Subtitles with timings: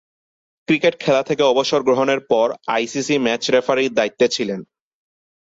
[0.67, 4.59] Cricket খেলা থেকে অবসর গ্রহণের পর আইসিসি ম্যাচ রেফারির দায়িত্বে ছিলেন।